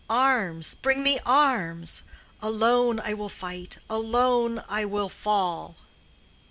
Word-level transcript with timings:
Arms! 0.09 0.73
bring 0.73 1.03
me 1.03 1.19
arms! 1.27 2.01
alone 2.41 2.99
I 2.99 3.13
will 3.13 3.29
fight, 3.29 3.77
alone 3.87 4.63
I 4.67 4.83
will 4.83 5.09
fall. 5.09 5.75